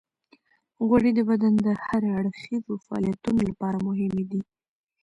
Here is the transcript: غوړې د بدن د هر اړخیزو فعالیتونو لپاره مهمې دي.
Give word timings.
غوړې 0.85 1.11
د 1.15 1.19
بدن 1.29 1.53
د 1.65 1.67
هر 1.85 2.01
اړخیزو 2.19 2.73
فعالیتونو 2.85 3.39
لپاره 3.49 3.77
مهمې 3.87 4.23
دي. 4.31 4.41